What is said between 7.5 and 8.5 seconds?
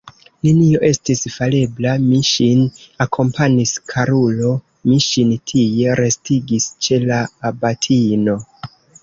abatino!